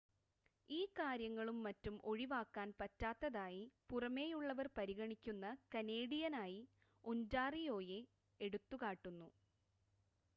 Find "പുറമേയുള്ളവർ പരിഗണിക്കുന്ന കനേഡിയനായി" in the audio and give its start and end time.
3.89-6.59